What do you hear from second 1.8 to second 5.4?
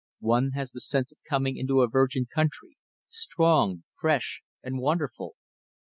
a virgin country, strong, fresh, and wonderful.